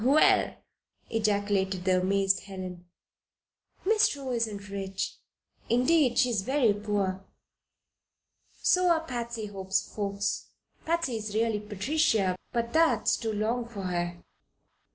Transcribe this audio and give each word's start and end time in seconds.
"Well!" 0.03 0.55
ejaculated 1.11 1.85
the 1.85 2.01
amazed 2.01 2.45
Helen. 2.45 2.87
"Miss 3.85 4.07
True 4.07 4.31
isn't 4.31 4.67
rich. 4.69 5.17
Indeed, 5.69 6.17
she 6.17 6.31
is 6.31 6.41
very 6.41 6.73
poor. 6.73 7.23
So 8.63 8.89
are 8.89 9.05
Patsy 9.05 9.45
Hope's 9.45 9.93
folks 9.93 10.47
Patsy 10.87 11.17
is 11.17 11.35
really 11.35 11.59
Patricia, 11.59 12.35
but 12.51 12.73
that's 12.73 13.15
too 13.15 13.31
long 13.31 13.67
for 13.67 13.83
her. 13.83 14.17